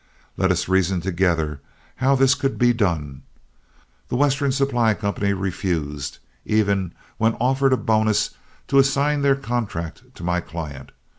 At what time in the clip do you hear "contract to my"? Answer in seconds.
9.35-10.39